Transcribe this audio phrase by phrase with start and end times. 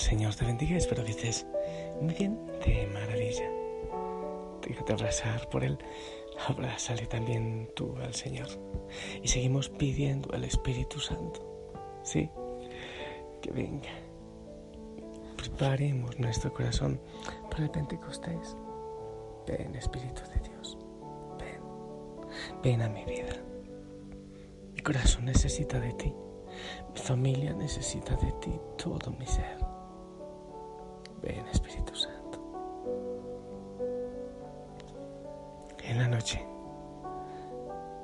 [0.00, 0.78] Señor te bendiga.
[0.78, 1.46] Espero que estés
[2.00, 3.50] muy bien, de maravilla.
[4.66, 5.76] Déjate abrazar por Él.
[6.48, 8.48] Abrázale también tú al Señor.
[9.22, 11.70] Y seguimos pidiendo al Espíritu Santo.
[12.02, 12.30] Sí,
[13.42, 13.90] que venga.
[15.36, 16.98] Preparemos nuestro corazón
[17.50, 18.56] para el Pentecostés.
[19.46, 20.78] Ven, Espíritu de Dios.
[21.38, 21.60] Ven.
[22.62, 23.36] Ven a mi vida.
[24.72, 26.14] Mi corazón necesita de ti.
[26.94, 29.69] Mi familia necesita de ti, todo mi ser.
[31.22, 32.40] Ven, Espíritu Santo.
[35.82, 36.44] En la noche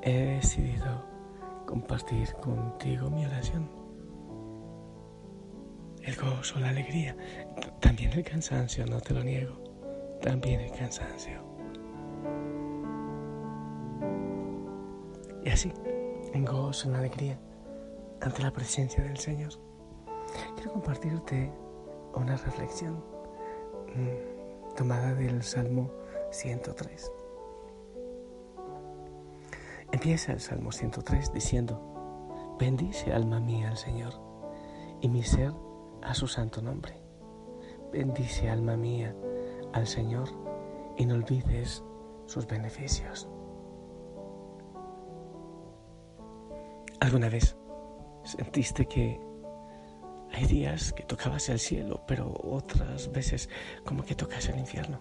[0.03, 1.05] he decidido
[1.67, 3.69] compartir contigo mi oración.
[6.03, 7.17] El gozo, la alegría,
[7.81, 9.57] también el cansancio, no te lo niego.
[10.23, 11.41] También el cansancio.
[15.45, 15.73] Y así,
[16.33, 17.39] en gozo, en alegría
[18.21, 19.53] ante la presencia del Señor.
[20.55, 21.53] Quiero compartirte
[22.17, 23.05] una reflexión
[23.95, 25.91] mmm, tomada del Salmo
[26.31, 27.13] 103.
[29.93, 34.15] Empieza el Salmo 103 diciendo, bendice alma mía al Señor
[35.01, 35.53] y mi ser
[36.03, 37.01] a su santo nombre.
[37.93, 39.15] Bendice alma mía
[39.73, 40.29] al Señor
[40.97, 41.85] y no olvides
[42.27, 43.29] sus beneficios.
[47.01, 47.57] ¿Alguna vez
[48.27, 49.21] Sentiste que
[50.37, 53.49] hay días que tocabas el cielo, pero otras veces
[53.87, 55.01] como que tocas el infierno.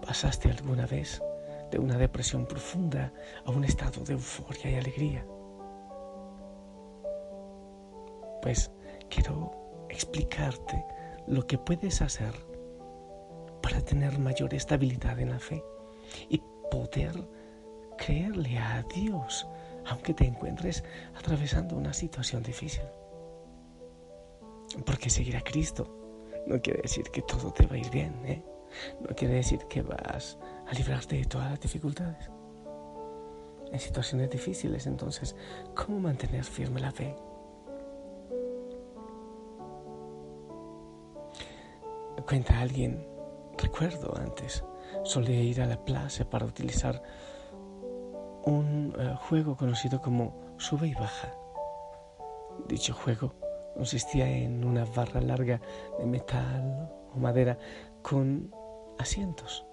[0.00, 1.22] ¿Pasaste alguna vez
[1.70, 3.12] de una depresión profunda
[3.44, 5.26] a un estado de euforia y alegría?
[8.40, 8.70] Pues
[9.10, 10.82] quiero explicarte
[11.26, 12.32] lo que puedes hacer
[13.60, 15.62] para tener mayor estabilidad en la fe
[16.30, 17.28] y poder
[17.98, 19.46] creerle a Dios
[19.84, 22.84] aunque te encuentres atravesando una situación difícil.
[24.84, 26.00] Porque seguir a Cristo
[26.46, 28.42] no quiere decir que todo te va a ir bien, ¿eh?
[29.00, 32.30] No quiere decir que vas a librarte de todas las dificultades.
[33.72, 35.36] En situaciones difíciles, entonces,
[35.74, 37.14] ¿cómo mantener firme la fe?
[42.26, 43.06] Cuenta alguien,
[43.58, 44.62] recuerdo antes,
[45.04, 47.02] solía ir a la plaza para utilizar
[48.44, 51.34] un uh, juego conocido como sube y baja.
[52.68, 53.34] Dicho juego
[53.80, 55.58] consistía en una barra larga
[55.98, 57.58] de metal o madera
[58.02, 58.54] con
[58.98, 59.64] asientos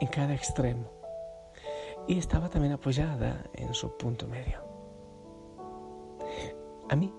[0.00, 0.90] en cada extremo
[2.08, 4.64] y estaba también apoyada en su punto medio.
[6.88, 7.12] A mí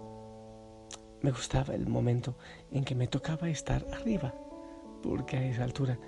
[1.21, 2.35] me gustaba el momento
[2.71, 4.33] en que me tocaba estar arriba,
[5.03, 5.99] porque a esa altura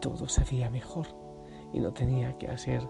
[0.00, 1.08] todo se veía mejor
[1.74, 2.80] y no tenía que hacer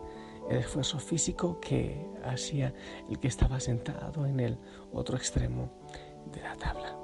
[0.48, 2.72] el esfuerzo físico que hacía
[3.10, 4.58] el que estaba sentado en el
[4.92, 5.70] otro extremo
[6.26, 6.96] de la tabla.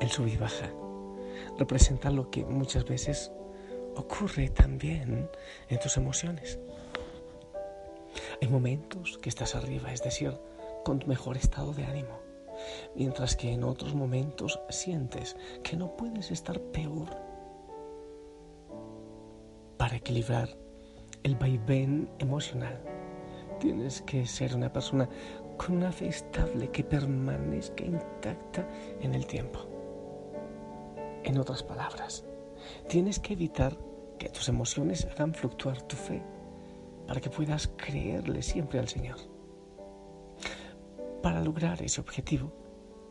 [0.00, 0.70] El sub y baja
[1.58, 3.32] representa lo que muchas veces
[3.96, 5.28] ocurre también
[5.68, 6.58] en tus emociones.
[8.40, 10.38] Hay momentos que estás arriba, es decir,
[10.84, 12.18] con tu mejor estado de ánimo,
[12.94, 17.08] mientras que en otros momentos sientes que no puedes estar peor
[19.76, 20.56] para equilibrar
[21.22, 22.80] el vaivén emocional.
[23.58, 25.08] Tienes que ser una persona
[25.60, 28.66] con una fe estable que permanezca intacta
[29.02, 29.58] en el tiempo.
[31.22, 32.24] En otras palabras,
[32.88, 33.76] tienes que evitar
[34.18, 36.22] que tus emociones hagan fluctuar tu fe
[37.06, 39.18] para que puedas creerle siempre al Señor.
[41.22, 42.54] Para lograr ese objetivo,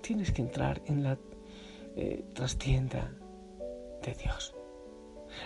[0.02, 1.20] tienes que entrar en la
[1.96, 3.14] eh, trastienda
[4.02, 4.56] de Dios.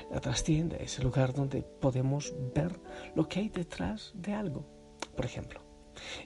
[0.10, 2.80] La trastienda es el lugar donde podemos ver
[3.14, 4.64] lo que hay detrás de algo.
[5.18, 5.73] Por ejemplo,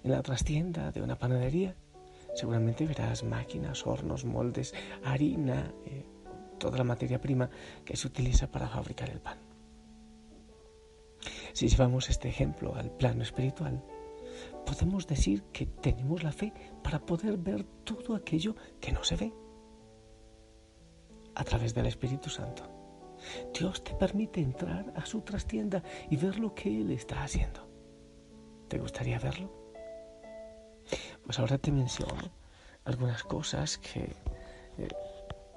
[0.04, 1.76] en la trastienda de una panadería
[2.38, 6.06] seguramente verás máquinas, hornos, moldes, harina, eh,
[6.60, 7.50] toda la materia prima
[7.84, 9.40] que se utiliza para fabricar el pan.
[11.54, 13.84] Si llevamos este ejemplo al plano espiritual,
[14.68, 16.54] podemos decir que tenemos la fe
[16.84, 19.34] para poder ver todo aquello que no se ve
[21.34, 22.64] a través del Espíritu Santo.
[23.52, 25.82] Dios te permite entrar a su trastienda
[26.12, 27.68] y ver lo que Él está haciendo.
[28.68, 29.57] ¿Te gustaría verlo?
[31.26, 32.32] Pues ahora te menciono
[32.86, 34.16] algunas cosas que
[34.78, 34.88] eh,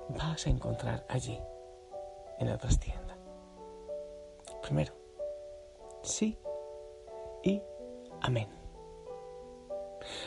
[0.08, 1.38] vas a encontrar allí,
[2.38, 3.16] en la trastienda.
[4.62, 4.94] Primero,
[6.02, 6.38] sí
[7.42, 7.62] y
[8.20, 8.48] amén.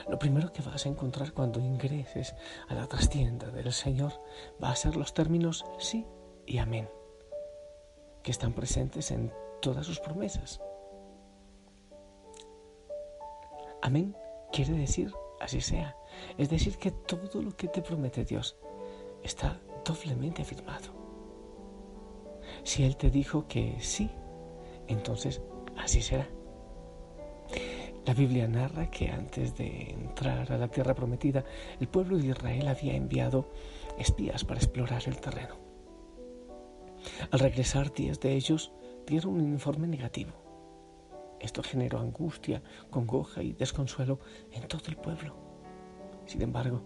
[0.08, 2.36] Lo primero que vas a encontrar cuando ingreses
[2.70, 4.14] a la trastienda del Señor
[4.64, 6.06] va a ser los términos sí
[6.46, 6.90] y amén,
[8.22, 10.62] que están presentes en todas sus promesas.
[13.82, 14.16] Amén
[14.54, 15.98] quiere decir así sea,
[16.38, 18.56] es decir, que todo lo que te promete Dios
[19.24, 20.94] está doblemente afirmado.
[22.64, 24.10] Si Él te dijo que sí,
[24.88, 25.42] entonces
[25.76, 26.30] así será.
[28.06, 31.44] La Biblia narra que antes de entrar a la tierra prometida,
[31.80, 33.50] el pueblo de Israel había enviado
[33.98, 35.56] espías para explorar el terreno.
[37.32, 38.72] Al regresar, diez de ellos
[39.08, 40.43] dieron un informe negativo.
[41.44, 44.20] Esto generó angustia, congoja y desconsuelo
[44.52, 45.36] en todo el pueblo.
[46.26, 46.82] Sin embargo,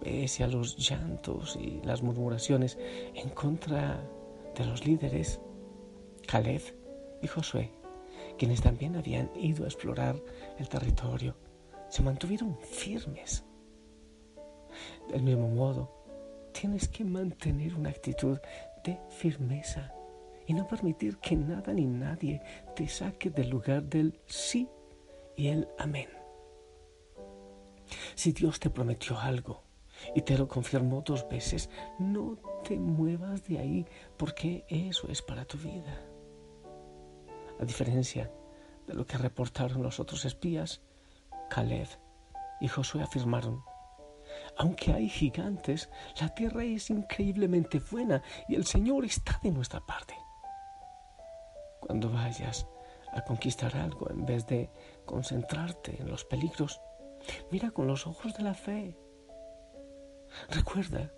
[0.00, 2.76] pese a los llantos y las murmuraciones
[3.14, 4.02] en contra
[4.56, 5.40] de los líderes,
[6.26, 6.62] Caleb
[7.22, 7.70] y Josué
[8.38, 10.16] quienes también habían ido a explorar
[10.58, 11.36] el territorio,
[11.88, 13.44] se mantuvieron firmes.
[15.10, 15.90] Del mismo modo,
[16.52, 18.38] tienes que mantener una actitud
[18.84, 19.92] de firmeza
[20.46, 22.40] y no permitir que nada ni nadie
[22.74, 24.68] te saque del lugar del sí
[25.36, 26.08] y el amén.
[28.14, 29.62] Si Dios te prometió algo
[30.14, 33.86] y te lo confirmó dos veces, no te muevas de ahí
[34.16, 36.00] porque eso es para tu vida.
[37.60, 38.30] A diferencia
[38.86, 40.82] de lo que reportaron los otros espías,
[41.50, 41.88] Caleb
[42.60, 43.62] y Josué afirmaron,
[44.56, 45.90] aunque hay gigantes,
[46.20, 50.14] la tierra es increíblemente buena y el Señor está de nuestra parte.
[51.92, 52.66] Cuando vayas
[53.12, 54.70] a conquistar algo, en vez de
[55.04, 56.80] concentrarte en los peligros,
[57.50, 58.96] mira con los ojos de la fe.
[60.48, 61.12] Recuerda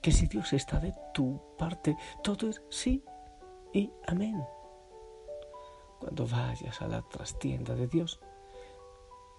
[0.00, 3.04] que si Dios está de tu parte, todo es sí
[3.74, 4.42] y amén
[6.00, 8.18] cuando vayas a la trastienda de Dios.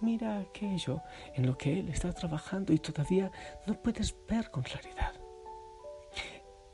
[0.02, 1.02] Mira aquello
[1.34, 3.32] en lo que Él está trabajando y todavía
[3.66, 5.16] no puedes ver con claridad.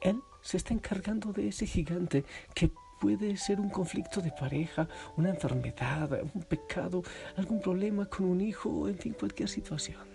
[0.02, 4.88] Él se está encargando de ese gigante que puede ser un conflicto de pareja,
[5.18, 7.02] una enfermedad, un pecado,
[7.36, 10.08] algún problema con un hijo, en fin, cualquier situación.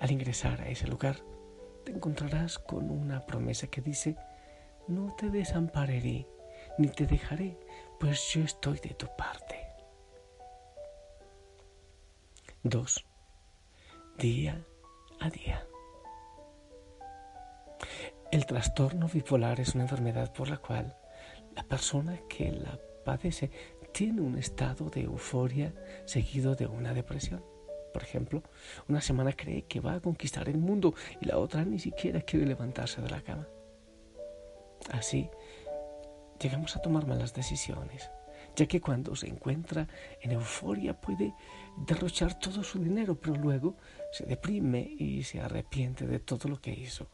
[0.00, 1.16] Al ingresar a ese lugar,
[1.82, 4.16] te encontrarás con una promesa que dice,
[4.86, 6.28] no te desampararé
[6.76, 7.58] ni te dejaré,
[7.98, 9.66] pues yo estoy de tu parte.
[12.64, 13.06] 2.
[14.18, 14.62] Día
[15.20, 15.66] a día.
[18.30, 20.94] El trastorno bipolar es una enfermedad por la cual
[21.54, 23.50] la persona que la padece
[23.92, 25.72] tiene un estado de euforia
[26.04, 27.44] seguido de una depresión.
[27.92, 28.42] Por ejemplo,
[28.88, 32.44] una semana cree que va a conquistar el mundo y la otra ni siquiera quiere
[32.44, 33.46] levantarse de la cama.
[34.90, 35.30] Así,
[36.40, 38.10] llegamos a tomar malas decisiones,
[38.56, 39.86] ya que cuando se encuentra
[40.20, 41.34] en euforia puede
[41.76, 43.76] derrochar todo su dinero, pero luego
[44.10, 47.06] se deprime y se arrepiente de todo lo que hizo.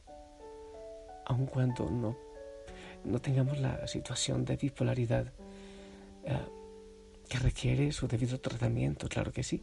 [1.26, 2.17] Aun cuando no,
[3.04, 5.33] no tengamos la situación de bipolaridad
[6.25, 6.38] eh,
[7.28, 9.62] que requiere su debido tratamiento, claro que sí.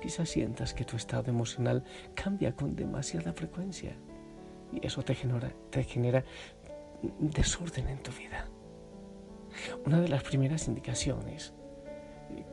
[0.00, 3.96] Quizás sientas que tu estado emocional cambia con demasiada frecuencia
[4.72, 6.24] y eso te genera, te genera
[7.18, 8.48] desorden en tu vida.
[9.86, 11.54] Una de las primeras indicaciones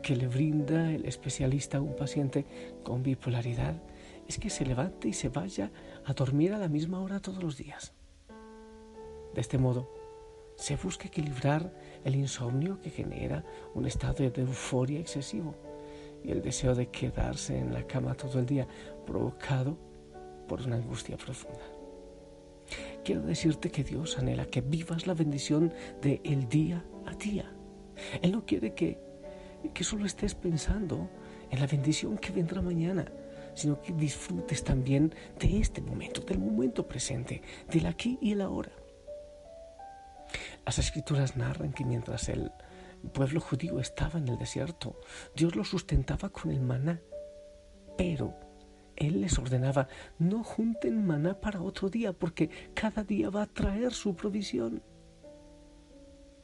[0.02, 2.46] que le brinda el especialista a un paciente
[2.84, 3.82] con bipolaridad
[4.28, 5.72] es que se levante y se vaya
[6.06, 7.94] a dormir a la misma hora todos los días.
[9.34, 9.90] De este modo,
[10.56, 13.44] se busca equilibrar el insomnio que genera
[13.74, 15.56] un estado de euforia excesivo
[16.24, 18.68] y el deseo de quedarse en la cama todo el día
[19.06, 19.78] provocado
[20.48, 21.64] por una angustia profunda.
[23.04, 27.52] Quiero decirte que Dios anhela que vivas la bendición del el día a día.
[28.22, 28.98] Él no quiere que,
[29.74, 31.10] que solo estés pensando
[31.52, 33.12] en la bendición que vendrá mañana,
[33.54, 38.72] sino que disfrutes también de este momento, del momento presente, del aquí y el ahora.
[40.66, 42.52] Las escrituras narran que mientras el
[43.14, 45.00] pueblo judío estaba en el desierto,
[45.36, 47.02] Dios lo sustentaba con el maná,
[47.98, 48.34] pero
[48.96, 49.88] él les ordenaba,
[50.20, 54.82] no junten maná para otro día, porque cada día va a traer su provisión.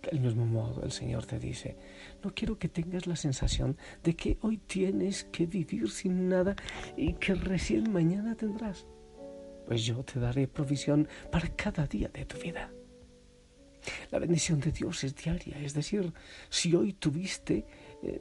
[0.02, 1.78] Del mismo modo, el Señor te dice,
[2.24, 6.56] no quiero que tengas la sensación de que hoy tienes que vivir sin nada
[6.96, 8.88] y que recién mañana tendrás,
[9.68, 12.72] pues yo te daré provisión para cada día de tu vida.
[14.12, 16.14] La bendición de Dios es diaria, es decir,
[16.50, 17.66] si hoy tuviste
[18.04, 18.20] eh,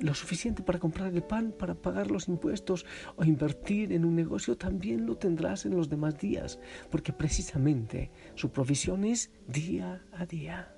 [0.00, 2.86] lo suficiente para comprar el pan, para pagar los impuestos
[3.16, 6.58] o invertir en un negocio, también lo tendrás en los demás días,
[6.90, 10.74] porque precisamente su provisión es día a día.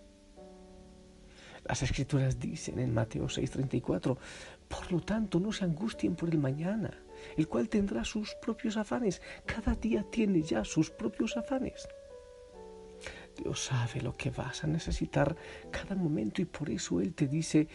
[1.64, 4.16] Las escrituras dicen en Mateo 6:34,
[4.68, 7.02] por lo tanto no se angustien por el mañana,
[7.36, 11.86] el cual tendrá sus propios afanes, cada día tiene ya sus propios afanes.
[13.42, 15.34] Dios sabe lo que vas a necesitar
[15.70, 17.68] cada momento y por eso Él te dice,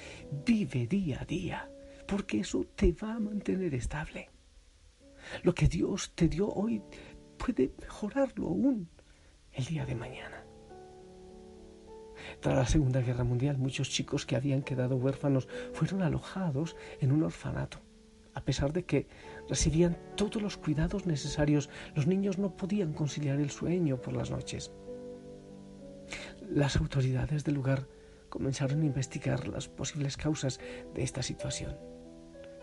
[0.45, 1.69] vive día a día,
[2.07, 4.29] porque eso te va a mantener estable.
[5.43, 6.83] Lo que Dios te dio hoy
[7.37, 8.87] puede mejorarlo aún
[9.53, 10.43] el día de mañana.
[12.41, 17.23] Tras la Segunda Guerra Mundial, muchos chicos que habían quedado huérfanos fueron alojados en un
[17.23, 17.81] orfanato.
[18.35, 19.07] A pesar de que
[19.49, 24.71] recibían todos los cuidados necesarios, los niños no podían conciliar el sueño por las noches.
[26.49, 27.87] Las autoridades del lugar
[28.29, 30.59] comenzaron a investigar las posibles causas
[30.93, 31.75] de esta situación.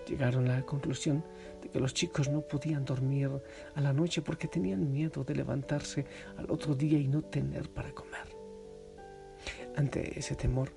[0.06, 1.24] Llegaron a la conclusión
[1.60, 3.30] de que los chicos no podían dormir
[3.74, 7.92] a la noche porque tenían miedo de levantarse al otro día y no tener para
[7.92, 8.36] comer.
[9.76, 10.72] Ante ese temor,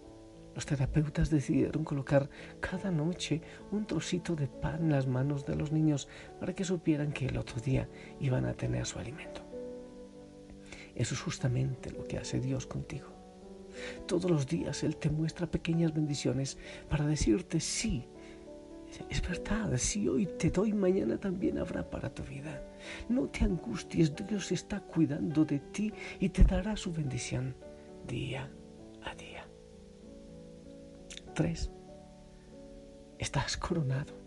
[0.56, 5.72] los terapeutas decidieron colocar cada noche un trocito de pan en las manos de los
[5.72, 6.08] niños
[6.40, 7.88] para que supieran que el otro día
[8.20, 9.45] iban a tener su alimento.
[10.96, 13.08] Eso es justamente lo que hace Dios contigo.
[14.08, 16.58] Todos los días Él te muestra pequeñas bendiciones
[16.90, 18.08] para decirte sí.
[19.10, 22.64] Es verdad, si hoy te doy, mañana también habrá para tu vida.
[23.10, 27.56] No te angusties, Dios está cuidando de ti y te dará su bendición
[28.08, 28.50] día
[29.04, 29.46] a día.
[31.34, 31.70] Tres,
[33.20, 34.25] estás coronado.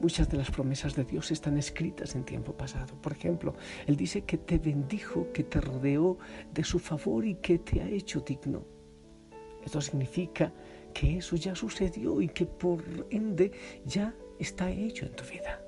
[0.00, 2.94] Muchas de las promesas de Dios están escritas en tiempo pasado.
[3.00, 3.54] Por ejemplo,
[3.86, 6.18] Él dice que te bendijo, que te rodeó
[6.52, 8.64] de su favor y que te ha hecho digno.
[9.64, 10.52] Esto significa
[10.94, 13.52] que eso ya sucedió y que por ende
[13.84, 15.62] ya está hecho en tu vida.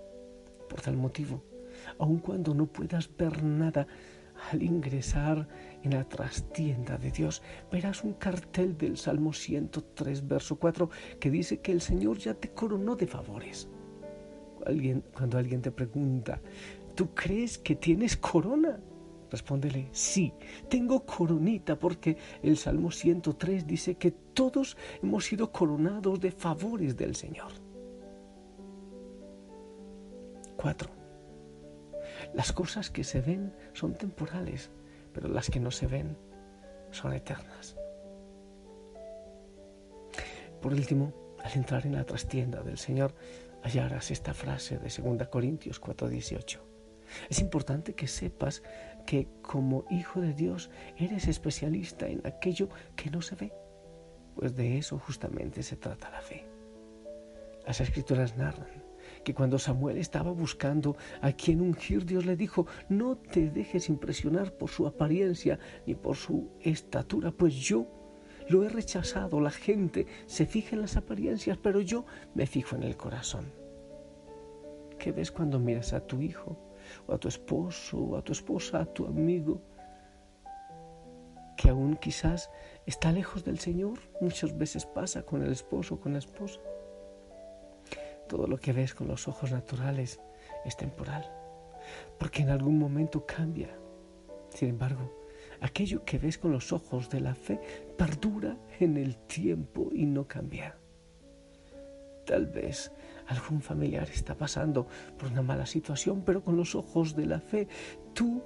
[0.69, 1.45] Por tal motivo,
[1.99, 3.87] aun cuando no puedas ver nada,
[4.51, 5.47] al ingresar
[5.83, 10.91] en la trastienda de Dios, verás un cartel del Salmo 103, verso 4,
[11.21, 13.69] que dice que el Señor ya te coronó de favores
[15.13, 16.41] cuando alguien te pregunta,
[16.95, 18.81] ¿tú crees que tienes corona?
[19.31, 20.33] Respóndele, sí,
[20.69, 27.17] tengo coronita porque el Salmo 103 dice que todos hemos sido coronados de favores del
[27.17, 27.53] Señor.
[30.57, 30.91] 4.
[32.35, 34.71] Las cosas que se ven son temporales,
[35.13, 36.17] pero las que no se ven
[36.91, 37.77] son eternas.
[40.61, 43.15] Por último, al entrar en la trastienda del Señor,
[43.63, 46.61] hallarás esta frase de 2 Corintios 4:18.
[47.29, 48.63] Es importante que sepas
[49.07, 53.53] que como hijo de Dios eres especialista en aquello que no se ve,
[54.35, 56.47] pues de eso justamente se trata la fe.
[57.67, 58.83] Las escrituras narran
[59.25, 64.53] que cuando Samuel estaba buscando a quien ungir, Dios le dijo, no te dejes impresionar
[64.53, 67.87] por su apariencia ni por su estatura, pues yo
[68.49, 69.41] lo he rechazado.
[69.41, 73.53] La gente se fija en las apariencias, pero yo me fijo en el corazón.
[74.99, 76.57] ¿Qué ves cuando miras a tu hijo,
[77.07, 79.61] o a tu esposo, o a tu esposa, a tu amigo,
[81.57, 82.51] que aún quizás
[82.87, 83.99] está lejos del Señor?
[84.21, 86.61] Muchas veces pasa con el esposo, o con la esposa.
[88.29, 90.21] Todo lo que ves con los ojos naturales
[90.65, 91.29] es temporal,
[92.19, 93.77] porque en algún momento cambia.
[94.51, 95.22] Sin embargo,
[95.63, 97.61] aquello que ves con los ojos de la fe
[97.97, 100.77] perdura en el tiempo y no cambia.
[102.27, 102.93] Tal vez
[103.29, 104.87] algún familiar está pasando
[105.19, 107.69] por una mala situación, pero con los ojos de la fe
[108.13, 108.43] tú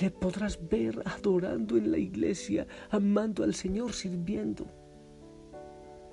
[0.00, 4.66] le podrás ver adorando en la iglesia, amando al Señor, sirviendo.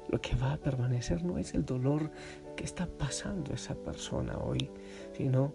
[0.10, 2.12] Lo que va a permanecer no es el dolor
[2.56, 4.72] que está pasando esa persona hoy,
[5.14, 5.54] sino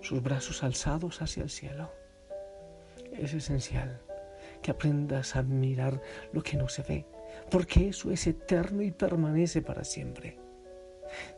[0.00, 1.90] sus brazos alzados hacia el cielo.
[3.12, 4.00] Es esencial
[4.64, 6.00] que aprendas a mirar
[6.32, 7.06] lo que no se ve,
[7.50, 10.38] porque eso es eterno y permanece para siempre.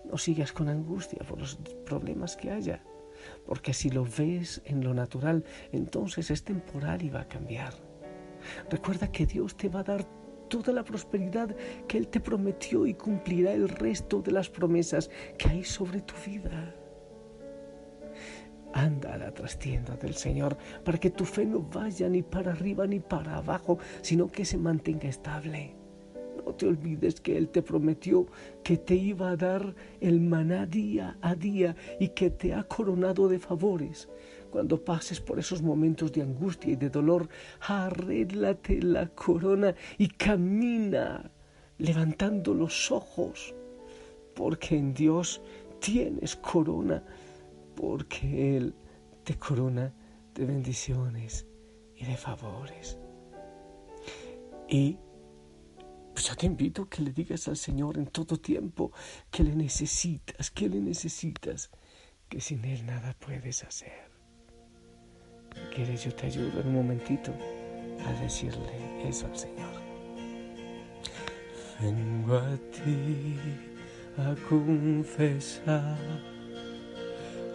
[0.04, 2.84] No sigas con angustia por los problemas que haya,
[3.44, 7.74] porque si lo ves en lo natural, entonces es temporal y va a cambiar.
[8.70, 10.06] Recuerda que Dios te va a dar
[10.48, 11.52] toda la prosperidad
[11.88, 16.14] que Él te prometió y cumplirá el resto de las promesas que hay sobre tu
[16.24, 16.76] vida.
[18.72, 22.86] Anda a la trastienda del Señor para que tu fe no vaya ni para arriba
[22.86, 25.74] ni para abajo, sino que se mantenga estable.
[26.44, 28.26] No te olvides que Él te prometió
[28.62, 33.28] que te iba a dar el maná día a día y que te ha coronado
[33.28, 34.08] de favores.
[34.50, 37.28] Cuando pases por esos momentos de angustia y de dolor,
[37.60, 41.30] arréglate la corona y camina
[41.78, 43.54] levantando los ojos,
[44.34, 45.42] porque en Dios
[45.80, 47.02] tienes corona,
[47.76, 48.74] porque Él
[49.22, 49.92] te corona
[50.34, 51.46] de bendiciones
[51.94, 52.98] y de favores.
[54.68, 54.98] Y
[56.12, 58.90] pues yo te invito a que le digas al Señor en todo tiempo
[59.30, 61.70] que le necesitas, que le necesitas,
[62.28, 64.10] que sin Él nada puedes hacer.
[65.74, 66.04] ¿Quieres?
[66.04, 67.32] Yo te ayudo en un momentito
[68.04, 69.74] a decirle eso al Señor.
[71.80, 73.36] Vengo a ti
[74.16, 75.98] a confesar,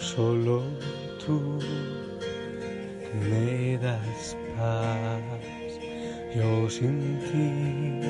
[0.02, 0.64] solo
[1.24, 1.60] tú
[3.30, 5.22] me das paz,
[6.36, 8.02] yo sin ti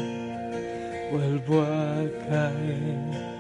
[1.12, 3.32] vuelvo a caer.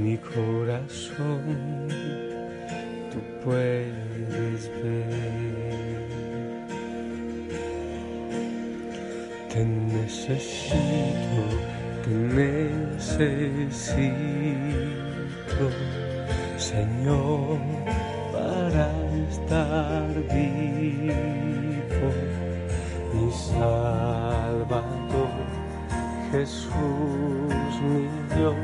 [0.00, 1.88] Mi corazón,
[3.10, 6.10] tú puedes ver.
[9.52, 11.42] Te necesito,
[12.04, 13.40] te necesito,
[16.60, 17.58] Señor,
[18.32, 18.92] para
[19.30, 22.10] estar vivo,
[23.14, 24.80] mi Salvador.
[26.30, 26.70] Jesús,
[27.82, 28.04] mi
[28.36, 28.54] Dios,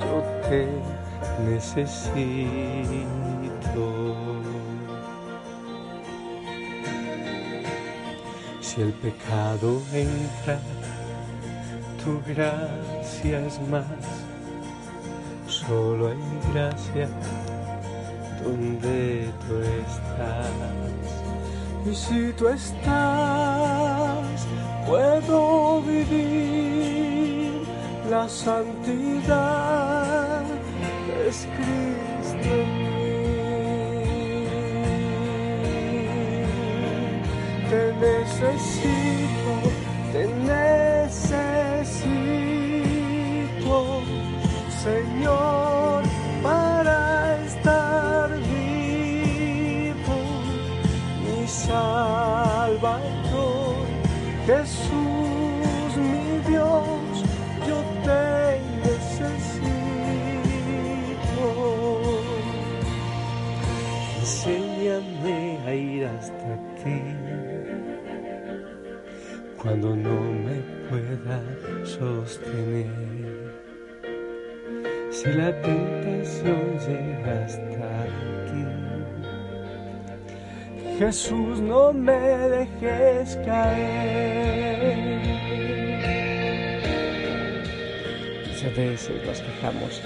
[0.00, 0.16] yo
[0.48, 0.66] te
[1.48, 1.94] necesito.
[8.60, 10.58] Si el pecado entra,
[12.02, 14.23] tu gracia es más.
[15.66, 16.18] Solo hay
[16.52, 17.08] gracia
[18.42, 20.50] donde tú estás.
[21.86, 24.46] Y si tú estás,
[24.86, 27.24] puedo vivir
[28.10, 29.64] la santidad
[31.26, 33.14] es Cristo en mí.
[37.70, 39.52] Te necesito,
[40.12, 40.22] te
[64.24, 66.98] Enséñame a ir hasta ti
[69.60, 70.56] cuando no me
[70.88, 71.38] pueda
[71.84, 72.86] sostener.
[75.10, 78.64] Si la tentación llega hasta aquí.
[80.98, 82.18] Jesús, no me
[82.56, 85.20] dejes caer.
[88.48, 90.00] Muchas veces nos quejamos.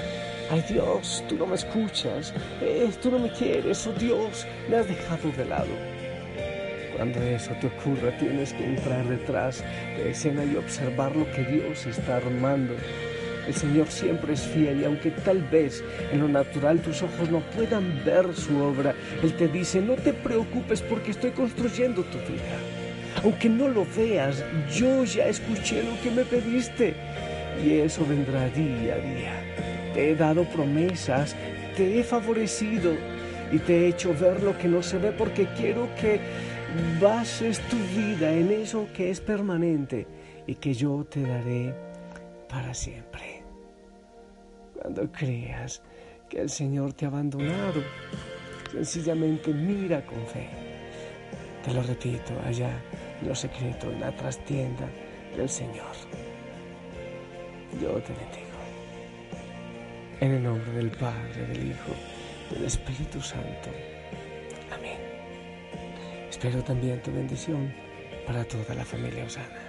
[0.51, 2.33] Ay Dios, tú no me escuchas.
[2.63, 3.87] Eh, tú no me quieres.
[3.87, 5.69] Oh Dios, me has dejado de lado.
[6.97, 9.63] Cuando eso te ocurra, tienes que entrar detrás
[9.97, 12.75] de escena y observar lo que Dios está armando.
[13.47, 17.41] El Señor siempre es fiel y aunque tal vez en lo natural tus ojos no
[17.41, 22.59] puedan ver su obra, Él te dice, no te preocupes porque estoy construyendo tu vida.
[23.23, 26.95] Aunque no lo veas, yo ya escuché lo que me pediste
[27.65, 29.78] y eso vendrá día a día.
[29.94, 31.35] Te he dado promesas,
[31.77, 32.94] te he favorecido
[33.51, 36.20] y te he hecho ver lo que no se ve porque quiero que
[37.01, 40.07] bases tu vida en eso que es permanente
[40.46, 41.74] y que yo te daré
[42.48, 43.42] para siempre.
[44.74, 45.83] Cuando creas
[46.29, 47.83] que el Señor te ha abandonado,
[48.72, 50.48] sencillamente mira con fe.
[51.64, 52.70] Te lo repito, allá
[53.20, 54.88] en lo secreto, en la trastienda
[55.37, 55.94] del Señor.
[57.81, 58.48] Yo te bendigo.
[60.20, 61.94] En el nombre del Padre, del Hijo,
[62.50, 63.70] del Espíritu Santo.
[64.72, 64.98] Amén.
[66.28, 67.72] Espero también tu bendición
[68.26, 69.62] para toda la familia Osana.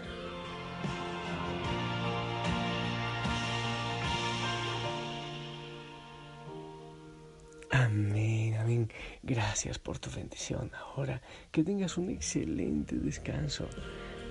[7.69, 8.91] Amén, amén.
[9.21, 10.71] Gracias por tu bendición.
[10.73, 13.69] Ahora que tengas un excelente descanso.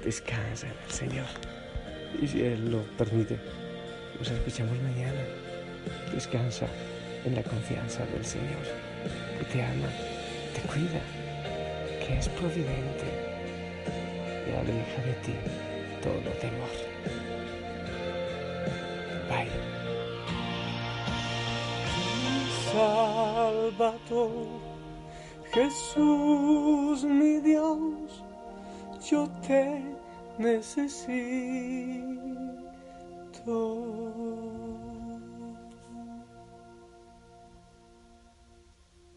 [0.04, 1.26] Descansa en el Señor.
[2.20, 3.38] Y si Él lo permite,
[4.18, 5.47] nos escuchamos mañana.
[6.12, 6.66] Descansa
[7.24, 8.64] en la confianza del Señor,
[9.38, 9.88] que te ama,
[10.54, 11.00] te cuida,
[12.04, 13.06] que es providente
[14.46, 15.34] y aleja de ti
[16.02, 16.68] todo temor.
[19.28, 19.50] Bye.
[22.72, 24.46] Salvador,
[25.52, 28.24] Jesús mi Dios,
[29.10, 29.82] yo te
[30.38, 31.08] necesito.